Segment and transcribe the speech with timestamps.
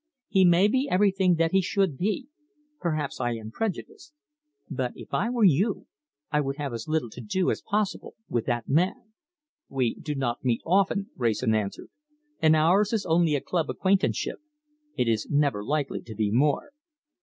[0.29, 2.27] He may be everything that he should be.
[2.79, 4.15] Perhaps I am prejudiced.
[4.67, 5.85] But if I were you,
[6.31, 9.11] I would have as little to do as possible with that man."
[9.69, 11.89] "We do not often meet," Wrayson answered,
[12.39, 14.39] "and ours is only a club acquaintanceship.
[14.97, 16.71] It is never likely to be more."